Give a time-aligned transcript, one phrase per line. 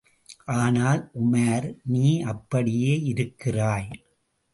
[0.53, 3.89] ஆனால், உமார், நீ அப்படியே இருக்கிறாய்.